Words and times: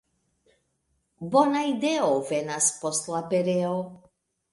Bona 1.35 1.61
ideo 1.71 2.07
venas 2.29 2.71
post 2.79 3.11
la 3.17 3.21
pereo. 3.35 3.75